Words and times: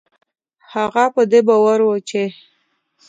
هغه 0.73 1.05
په 1.15 1.21
دې 1.31 1.39
باور 1.47 1.79
و 1.85 1.89
چې 2.09 2.23